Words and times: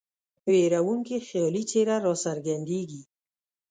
ویرونکې 0.51 1.17
خیالي 1.27 1.63
څېره 1.69 1.97
را 2.03 2.13
څرګندیږي. 2.25 3.01